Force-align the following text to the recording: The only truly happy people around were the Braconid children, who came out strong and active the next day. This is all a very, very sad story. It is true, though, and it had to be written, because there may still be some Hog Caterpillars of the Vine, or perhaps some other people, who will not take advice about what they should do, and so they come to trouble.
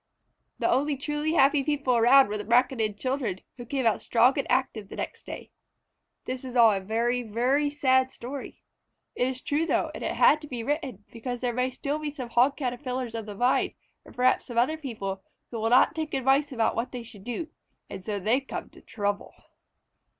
The 0.57 0.67
only 0.67 0.97
truly 0.97 1.33
happy 1.33 1.61
people 1.63 1.95
around 1.95 2.27
were 2.27 2.37
the 2.39 2.43
Braconid 2.43 2.97
children, 2.97 3.41
who 3.57 3.67
came 3.67 3.85
out 3.85 4.01
strong 4.01 4.33
and 4.35 4.51
active 4.51 4.89
the 4.89 4.95
next 4.95 5.27
day. 5.27 5.51
This 6.25 6.43
is 6.43 6.55
all 6.55 6.71
a 6.71 6.79
very, 6.79 7.21
very 7.21 7.69
sad 7.69 8.11
story. 8.11 8.63
It 9.13 9.27
is 9.27 9.41
true, 9.41 9.63
though, 9.67 9.91
and 9.93 10.03
it 10.03 10.13
had 10.13 10.41
to 10.41 10.47
be 10.47 10.63
written, 10.63 11.05
because 11.11 11.41
there 11.41 11.53
may 11.53 11.69
still 11.69 11.99
be 11.99 12.09
some 12.09 12.29
Hog 12.31 12.57
Caterpillars 12.57 13.13
of 13.13 13.27
the 13.27 13.35
Vine, 13.35 13.75
or 14.03 14.11
perhaps 14.11 14.47
some 14.47 14.57
other 14.57 14.75
people, 14.75 15.21
who 15.51 15.59
will 15.59 15.69
not 15.69 15.93
take 15.93 16.15
advice 16.15 16.51
about 16.51 16.75
what 16.75 16.91
they 16.91 17.03
should 17.03 17.23
do, 17.23 17.49
and 17.87 18.03
so 18.03 18.17
they 18.19 18.39
come 18.41 18.71
to 18.71 18.81
trouble. 18.81 19.35